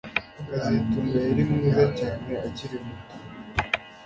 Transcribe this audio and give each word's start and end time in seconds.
kazitunga 0.49 1.17
yari 1.27 1.43
mwiza 1.49 1.83
cyane 1.97 2.31
akiri 2.47 2.77
muto 2.85 3.15